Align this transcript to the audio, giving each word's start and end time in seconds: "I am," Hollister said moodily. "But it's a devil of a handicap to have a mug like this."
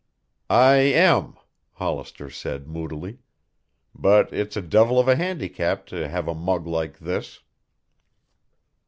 "I 0.49 0.77
am," 0.77 1.37
Hollister 1.73 2.31
said 2.31 2.67
moodily. 2.67 3.19
"But 3.93 4.33
it's 4.33 4.57
a 4.57 4.61
devil 4.63 4.99
of 4.99 5.07
a 5.07 5.15
handicap 5.15 5.85
to 5.93 6.09
have 6.09 6.27
a 6.27 6.33
mug 6.33 6.65
like 6.65 6.97
this." 6.97 7.41